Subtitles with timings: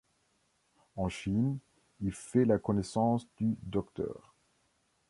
[0.95, 1.59] En Chine,
[1.99, 4.33] il fait la connaissance du Dr.